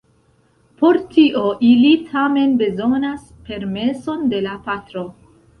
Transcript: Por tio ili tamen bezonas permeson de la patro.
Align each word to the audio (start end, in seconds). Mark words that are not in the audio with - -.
Por 0.79 0.97
tio 1.11 1.43
ili 1.67 1.91
tamen 2.13 2.57
bezonas 2.63 3.29
permeson 3.51 4.29
de 4.35 4.45
la 4.51 4.59
patro. 4.71 5.07